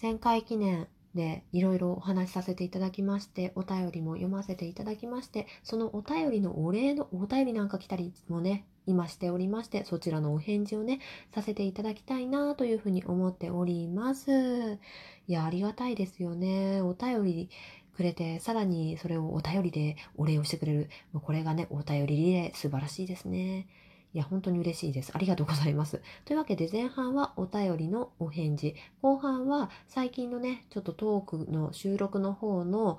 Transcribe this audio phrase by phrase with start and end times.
[0.00, 11.00] 1000回記念でいろいろお話しさせていただきましてお便りも読ませていただきましてそのお便りのお礼のお便りなんか来たりもね今しておりましてそちらのお返事をね
[11.34, 14.78] させていただきたいなというふうに思っております。
[15.26, 16.80] いやありがたいですよね。
[16.80, 17.50] お便り
[17.94, 20.88] くれてさらにそれをお便りでお礼をしてくれる。
[21.20, 23.66] これがねお便りリレー素晴らしいですね。
[24.14, 25.12] いや、本当に嬉しいです。
[25.14, 26.00] ありがとうございます。
[26.24, 28.74] というわけで前半はお便りのお返事。
[29.02, 32.98] 後半は最近のね、ちょっとトークの収録の方の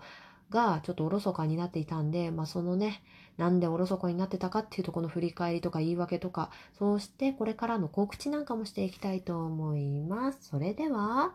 [0.50, 3.04] がちょっとおろそかになっていたんで、まあそのね、
[3.38, 10.50] なんでおろそかになってたかっていうとこの振り返りとか言い訳とか、そうしてこれからの告知なんかもしていきたいと思います。
[10.50, 11.34] それでは、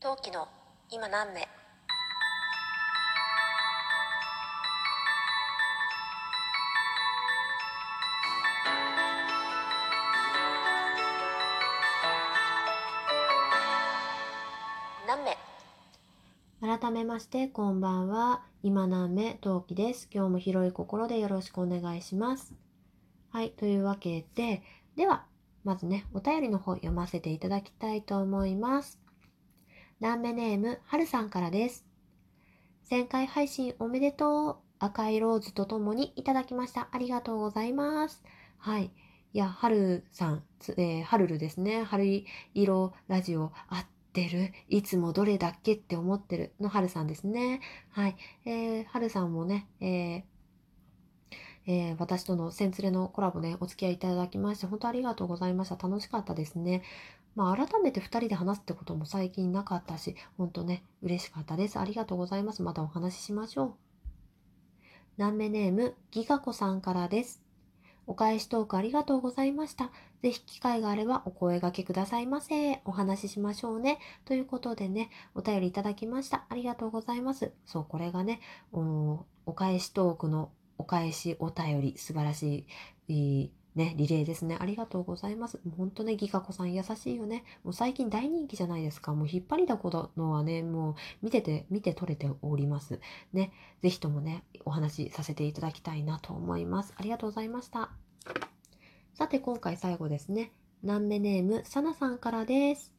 [0.00, 0.46] 陶器の
[0.90, 1.48] 今何名？
[16.68, 18.42] 改めまして、こんばんは。
[18.62, 20.06] 今何目、陶器です。
[20.12, 22.52] 今日も広い心でよろしくお願いします。
[23.30, 24.62] はい、というわけで、
[24.94, 25.24] では、
[25.64, 29.00] まずね、お便りの方読ませていただきたいと思います。
[29.98, 31.86] 何目ネーム、はるさんからです。
[32.90, 34.56] 1000回配信おめでとう。
[34.78, 36.88] 赤いローズとともにいただきました。
[36.92, 38.22] ありがとうございます。
[38.58, 38.92] はい。
[39.32, 40.42] いや、はるさん、
[40.76, 41.82] えー、はるるですね。
[41.84, 43.86] 春色ラジオあっ
[44.24, 44.52] てる？
[44.68, 47.60] いつもどれだっけって思ってるのはるさんですね。
[47.90, 48.16] はい。
[48.44, 50.22] えー、はるさんもね、えー
[51.66, 55.76] えー、私とのセンツレのコラボね、お付き合いいただきまして、本当ありがとうございました。
[55.76, 56.82] 楽しかったですね。
[57.36, 61.78] まあ、改めて2人で話すってことも最近なかったし、本当ね、嬉しかったです。
[61.78, 62.62] ありがとうございます。
[62.62, 63.74] またお話ししましょう。
[65.18, 67.42] 南目ネーム、ギガ子さんからです。
[68.06, 69.92] お返しトークありがとうございました。
[70.22, 72.80] ぜひ機会があればお声掛けくださいませ。
[72.84, 73.98] お話ししましょうね。
[74.24, 76.46] ということでね、お便りいただきました。
[76.48, 77.52] ありがとうございます。
[77.64, 78.40] そう、これがね、
[78.72, 79.24] お
[79.54, 82.66] 返しトークのお返しお便り、素晴らし
[83.08, 84.56] い、ね、リレーですね。
[84.58, 85.60] ありがとうございます。
[85.64, 87.44] もうほんとね、ギガ子さん優しいよね。
[87.62, 89.14] もう最近大人気じゃないですか。
[89.14, 93.00] もう引っ張りだこのはね、もう見てて、見て取れております。
[93.32, 96.92] ね、ぜひともね、お話しさせていただきたいなと思います。
[96.96, 97.92] ありがとうございました。
[99.18, 100.52] さて、今回最後ですね。
[100.84, 102.94] 南目ネーム、サナさんからです。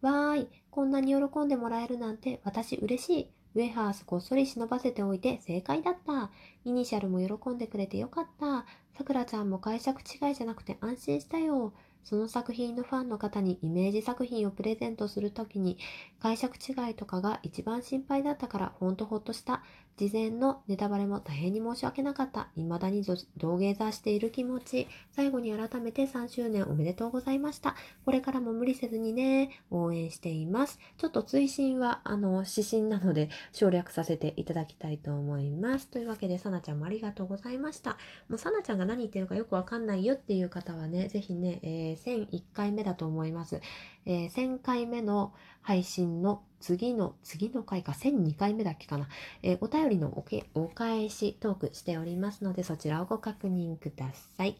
[0.00, 3.30] わーい、こんなに喜んでもらえるなんて私嬉しい。
[3.54, 6.32] ウェハースこっそり忍ばせておいて正解だった。
[6.64, 8.66] イニシャルも喜んでくれてよかった。
[8.98, 11.72] さくらちゃんも解釈違いじゃなくて安心したよ。
[12.02, 15.78] その作品のファンの方にイメージ作品をプレゼントするときに
[16.18, 19.62] 解釈違いとかが一番心配だったからほんとほっとした。
[19.96, 22.48] 事前のネタバレも大変に申し訳なかった。
[22.56, 24.88] 未だに土下座している気持ち。
[25.12, 27.76] 最後に改めて3周年おめでとうございました。
[28.04, 30.78] これからも無理せずにね、応援しています。
[30.96, 35.88] ちょっと追伸は、あの、指針なので省略させていただきたいと思います。
[35.88, 37.98] というわけで、さなちゃんもありがとうございました。
[38.28, 43.60] もうさなちゃんが何言ってるかよくわかんないよっていう方はね、ぜひね、えー、1001回目だと思います。
[44.06, 49.08] えー、1000回目の配信の次の、次の回か1002回目だっけかな。
[49.42, 54.56] えー、お便りのおけお返しトークしておりますので、そちらをご確認ください。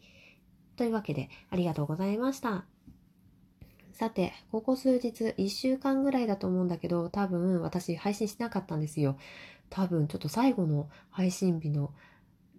[0.76, 2.64] というわけで、ありがとうございました。
[3.92, 9.18] さて、ここ数日、1週間ぐらいだと思うんだけど、多分私配信しなかったんですよ。
[9.68, 11.92] 多分ちょっと最後の配信日の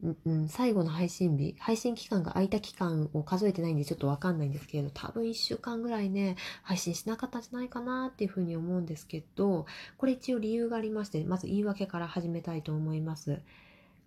[0.03, 9.67] うん、最後の配信日、配信期間が空いた期間を数えてないんでちょっとわかんないんですけれど、多分1週間ぐらいね、配信しなかったんじゃないかなっていうふうに思うんですけど、
[9.97, 13.41] これ一応理由がありまして、まず言い訳から始めたいと思います。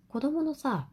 [0.09, 0.89] 子供のさ、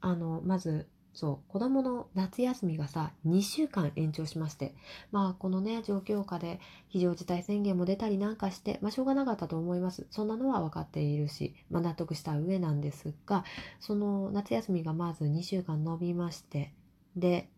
[0.00, 4.74] あの、まずそう子供の夏休みがさ2週間延長しまして
[5.10, 6.58] まあこのね状況下で
[6.88, 10.06] 非常事態宣言も出たりなんかしてまあしょうがなかったと思います。
[10.10, 13.44] そんなのは分かっているし、まあ、納得した上なんですが
[13.80, 16.72] その夏休みがまず2週間延びまして
[17.16, 17.48] で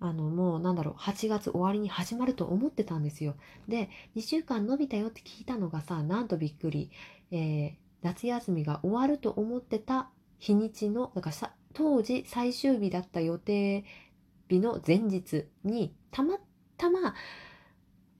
[0.00, 3.34] あのもうなんだろう8月終わりに始まると思ってたんですよ。
[3.68, 6.90] で2週間延びたよって聞いたのがさなんとびっくり、
[7.30, 13.84] えー、夏休みが終わると思ってた日にちのだからさ当時最終日だった予定
[14.48, 16.38] 日の前日にたま
[16.78, 17.14] たま、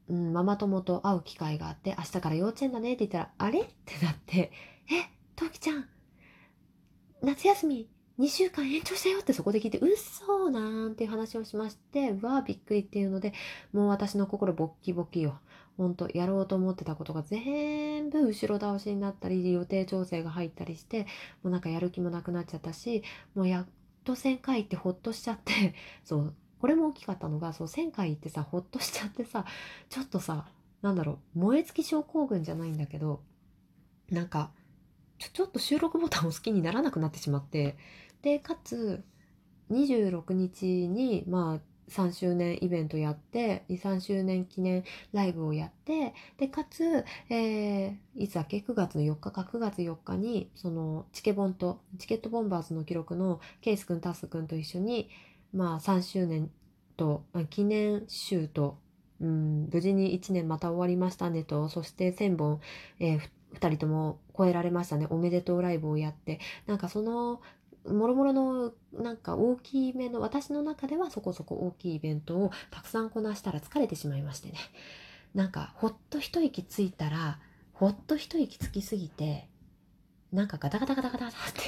[0.09, 3.61] うん、ママ友と会う機会があって明日から幼稚園だねって言ったらあれ？
[3.61, 4.53] ってなって
[4.91, 5.09] え？
[5.35, 5.87] トウキちゃん
[7.23, 7.89] 夏休み
[8.19, 13.35] 2週間延長したよってそこで聞いて、うっそーなんていう話をしまして、うわーびっくりっていうので、
[13.75, 15.39] もう私の心ボッキボキよ。
[15.77, 21.05] ほんと、やろうと思ってたことが全部後ろ倒しになったり、予定調整が入ったりして、
[21.43, 23.03] もうなんかやる気もなくなっちゃったし、
[23.35, 23.67] もうやっ
[24.05, 25.75] と1000回ってほっとしちゃって、
[26.05, 29.45] そう、これも大きかったのが、そう、1000回行ってさ、ほっとしちゃってさ、
[29.89, 30.47] ちょっとさ、
[30.83, 33.21] なんだろう燃え尽き症候群じゃないんだけど
[34.11, 34.53] なんか
[35.19, 37.77] ちょちょっと収録ボタンを好きにならなくなってしまって
[38.23, 39.03] でかつ
[39.71, 49.43] 26日にまあ3周年イベントやって23周年記念ライブをやってでかつ、えーいつだっけ？9月の4日か。
[49.43, 55.11] 9月4日にそのチケボンとチケットボンバーズの記録のケイス君タス君と一緒に
[55.53, 56.51] まあ3周年
[56.97, 58.79] と記念集と、
[59.21, 61.69] うん、無事に1年また終わりましたねと。
[61.69, 62.61] そして1000本、
[63.01, 63.19] え
[63.55, 65.07] 2人とも超えられましたね。
[65.11, 66.41] おめでとうライブをやって。
[66.67, 67.41] なんかその
[67.89, 74.55] もろもろのなんか大きいめの私の中ではそこそこ大きいイベントをたくさんこなしたら疲れてしまいましてね。
[75.35, 77.39] なんかほっと一息ついたら
[77.73, 79.49] ほっと一息つきすぎて
[80.33, 81.61] なんかガタガタガタガタガタって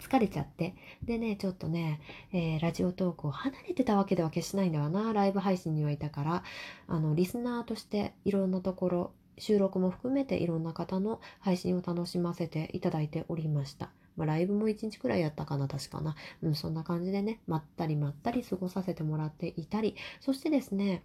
[0.00, 0.74] 疲れちゃって。
[1.02, 2.00] でねちょっとね、
[2.32, 5.12] えーラジオトークを離れてたわけでは決しないんだわな。
[5.12, 6.44] ライブ配信にはいたから
[6.88, 13.90] あのリスナーとしていろんなところ収録も含めていろんな方の配信を楽しませていただいておりました。
[14.16, 16.14] まあ、ライブも1日くらいやったかな、確かな。
[16.42, 21.02] うん、そんな感じでね、まったりまったり過ごさせてもらっていたり、そしてですね、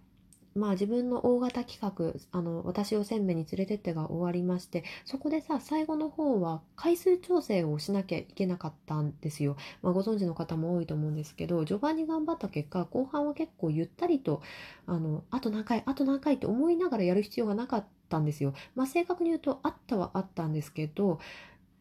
[0.54, 9.56] まあ自分の大型企画、あの、私を鮮明に連れてってが終わりまして、そこでさ、最後の方は回数調整をしなきゃいけなかったんですよ。
[9.82, 14.42] まあご存知の方も多いと思うんですけど、序盤に頑張った結果、後半は結構ゆったりと、
[14.86, 18.52] あの、あと何回、あと何回って思いながらやる必要がなかったんですよ。
[18.74, 21.20] まあ正確に言うと、あったはあったんですけど、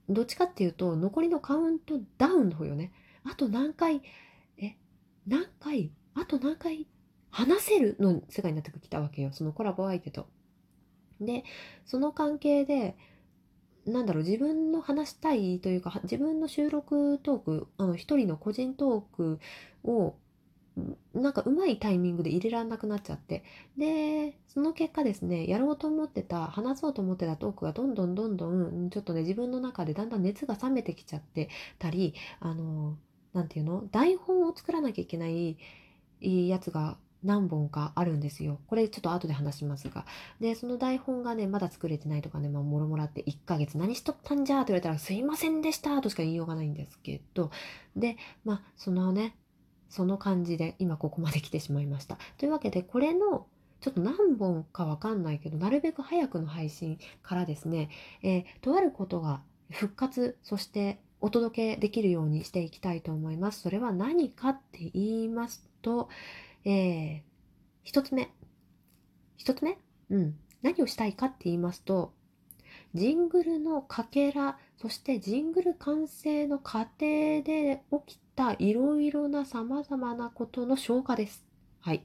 [0.10, 2.92] どっちかっていうと、残りのカウントダウンの方よね。
[3.24, 4.02] あと何回、
[4.58, 4.76] え、
[5.28, 6.88] 何回、あと何回
[7.30, 9.32] 話せるの世界になってきたわけよ。
[9.34, 10.28] そのコラボ相手と。
[11.20, 11.44] で、
[11.86, 12.96] その関係で、
[13.86, 19.40] なんだろう、自分の話したいというか、自分の収録トーク、あの、一人の個人トーク
[19.84, 20.16] を、
[21.14, 23.44] なんかうまいタイミングで入れられなくなっちゃって。
[23.78, 32.98] で、その結果ですね、やろうと思ってた、話そうと思ってたトークがどんどんどんどん、ちょっとね、自分の中でだんだん熱が冷めてきちゃってたり、あの、
[33.34, 35.58] なんていうの台本を作らなきゃいけない
[36.22, 38.60] やつが何本かあるんですよ。
[38.68, 40.06] これちょっと後で話しますが。
[40.40, 47.52] で、その台本がね、まだ作れてないとかね、まあ、もろもらって1ヶ月何しとったんじゃーと言われたら、すいませんでしたとしか言いようがないんですけど、
[47.96, 49.36] で、まあ、そのね、
[49.90, 52.18] その感じで今ここまで来てしまいました。
[52.38, 53.48] というわけで、これの
[53.80, 57.90] ちょっと何本かわかんないけど、なるべく早くの配信からですね、
[58.24, 63.62] えーとあることが復活、そしてお届けできるようにしていきたいと思います。
[63.62, 66.10] それは何かって言いますと、
[66.66, 67.22] えー
[67.84, 68.30] 一つ目。
[69.38, 69.78] 一つ目？
[70.10, 70.36] うん。
[70.62, 72.12] 何をしたいかって言いますと、
[72.94, 81.44] ジングルのかけら、そしてジングル完成の過程で起きたいろいろな様々なことの消化です。
[81.82, 82.04] はい。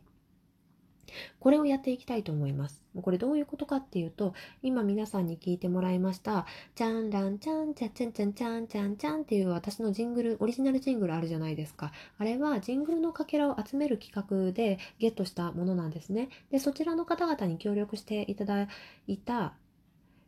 [1.41, 2.83] これをやっていきたいと思います。
[3.03, 4.33] これどういうことかっていうと、
[4.63, 11.93] 今皆さんに聞いてもらいました、じゃんらんちゃんちゃちゃんちゃんちゃんちゃんちゃんっていう私のジングル、オリジナルジングルあるじゃないですか。
[12.17, 16.31] あれはジングルのかけらを集める企画でゲットしたものなんですね。
[16.51, 18.69] で、そちらの方々に協力していただ
[19.07, 19.55] いた、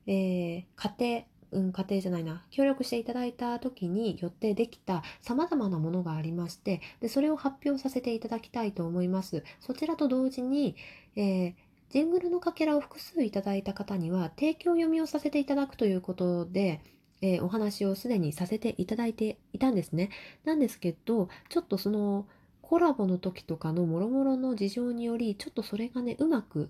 [0.06, 1.24] えー、家庭、
[1.54, 9.44] うん、家庭じゃないな、協力していただいた時によってできた様々なものがありまして、で、それを発表させていただきたいと思います。
[9.60, 10.76] そちらと同時に、
[11.16, 11.54] えー
[11.90, 16.80] ジングルのかけらを複数いただいた方には提供読みをさせていただくということで、
[17.22, 20.10] えーお話をすでにさせていただいていたんですね。
[20.44, 22.26] なんですけど、ちょっとその
[22.62, 26.68] コラボの時とかの諸々の事情により、ちょっとそれがね、うまく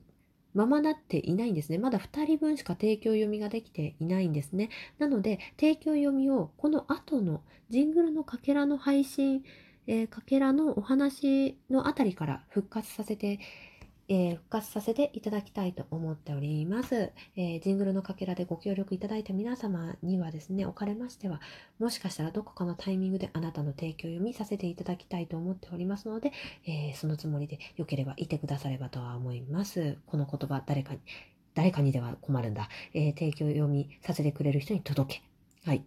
[0.55, 1.79] ままなっていないんですね。
[1.79, 4.71] まだ2人分しか提供読みができていないんですね。
[4.99, 9.43] なので、提供読みをこの後のジングルのかけらの配信、
[9.87, 13.39] えーかけらのお話のあたりから復活させて
[14.09, 21.41] えー復活させていただきたいと思っております、えージングルのかけらでご協力いただいた皆様にはですね、おかれましては、
[21.79, 26.33] もしかしたらどこかのタイミングであなたの提供読みさせていただきたいと思っておりますので、
[26.67, 29.99] えーそのつもりでよければいてくださればとは思います。
[30.07, 31.01] この言葉、誰かに、
[31.55, 32.69] 誰かにでは困るんだ。
[32.93, 35.23] えー提供読みさせてくれる人に届け。
[35.69, 35.85] はい。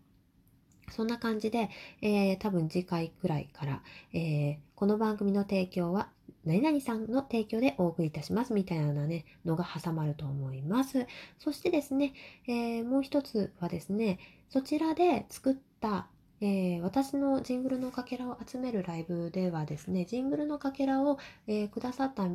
[0.89, 1.69] そんな感じで、
[2.01, 3.83] えー多分次回くらいから、
[4.13, 6.09] えーこの番組の提供は
[6.46, 11.06] 何々さんの提供でお送りいたしますみたいなね、のが挟まると思います。
[11.39, 12.13] そしてですね、
[12.48, 16.08] えーもう一つはですね、そちらで作った、
[16.41, 21.17] えー私のジングルのかけらを集めるライブではですね、ジングルのかけらを、
[21.48, 22.27] えーくださった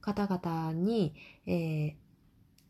[0.00, 1.14] 方々に、
[1.46, 1.94] えー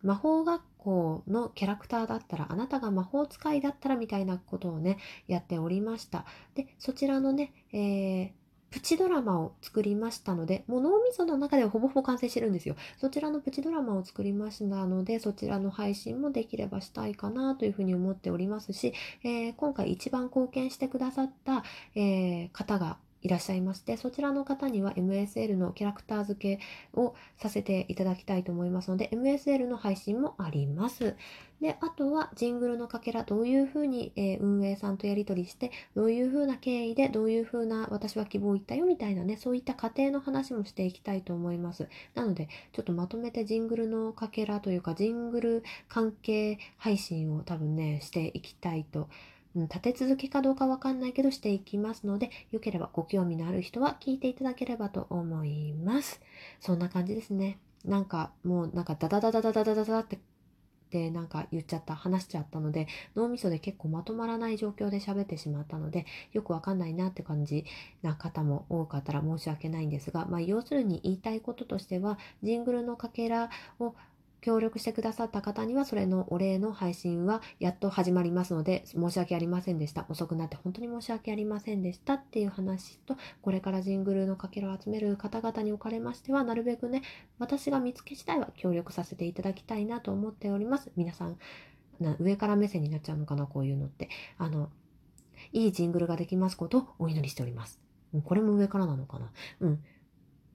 [0.03, 6.25] 魔法学校のキャラクターだったら、あなたが魔法使いだったらみたいなことをね、やっておりました。
[6.55, 8.40] で、そちらのね、えー
[8.71, 12.77] プチドラマを作りましたので、もう脳みその中ではほぼほぼ完成してるんですよ。
[12.99, 18.93] そちらのプチドラマを作りましたので、そちらの配信もできればしたいかなというふうに思っておりますし、
[19.25, 31.17] えー今回一番貢献してくださった、えー方がいらっしゃいまして、そちらの方には MSL のキャラクター付けをさせていただきたいと思いますので、MSL の配信もあります。
[31.61, 41.89] で、あとはジングルのかけら、どういうふうに、えー運営さんとやり取りして、どういうふうな経緯で、どういうふうな私は希望を言ったよみたいなね、そういった過程の話もしていきたいと思います。
[42.15, 49.09] なので、ちょっとまとめてジングルのかけらというか、ジングル関係配信を多分ね、していきたいと。
[49.55, 56.21] うん、立て続けかどうかわかんないけどしていきますので、よければご興味のある人は聞いていただければと思います。
[56.61, 57.59] そんな感じですね。
[57.85, 60.19] なんかもうなんかダダダダダダダダダって
[60.91, 67.65] でなんか言っちゃった話しちゃったので脳みそで結構まとまらない状況で喋ってしまったのでよくわかんないなって感じ
[68.03, 73.95] な方も多かったら申し訳ないんですが、まあ、要するに言いたいこととしてはジングルのかけらを
[74.41, 80.07] 協力してくださった方にはそれのお礼の配信はやっと始まりますので申し訳ありませんでした。
[80.09, 87.03] 遅くなって本当に申し訳ありませんでしたっていう話とこれからジングルのかけらを集める方々におかれましてはなるべくね
[87.39, 90.91] 私が見つけ次第は協力させていただきたいなと思っております。
[90.97, 91.37] 皆さん
[92.01, 94.09] な上から目線になっちゃうのかなこういうのって。
[94.39, 94.71] あの
[95.53, 97.81] いいジングルができますことをお祈りしております。
[98.25, 99.33] これも上からなのかな。
[99.61, 99.83] うん。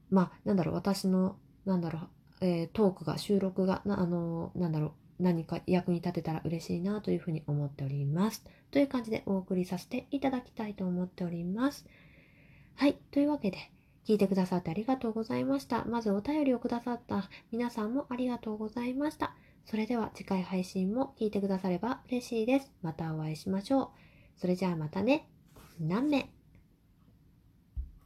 [0.09, 2.09] まあなんだろう私のなんだろう
[2.41, 8.43] えートークが収録がなあのなんだろう何か役に立てたら嬉しいなというふうに思っております。
[8.71, 11.85] という感じでお送りさせていただきたいと思っております。
[12.75, 12.97] はい。
[13.11, 13.57] というわけで、
[14.05, 15.85] 聞いてくださってありがとうございました。
[15.85, 19.35] まずお便りをくださった皆さんもありがとうございました。
[19.65, 22.71] それでは次回配信も聞いてくだされば嬉しいです。
[22.81, 23.89] またお会いしましょう。
[24.35, 25.27] それじゃあまたね。
[25.79, 26.29] 何名